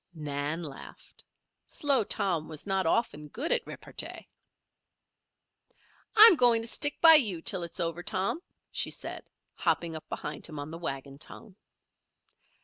[0.15, 1.23] Nan laughed.
[1.67, 4.27] Slow Tom was not often good at repartee.
[6.15, 8.41] "I'm going to stick by you till it's over, Tom,"
[8.71, 11.55] she said, hopping up behind him on the wagon tongue.